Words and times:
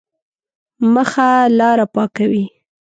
مخه 0.93 1.29
لاره 1.57 1.85
پاکوي. 1.93 2.45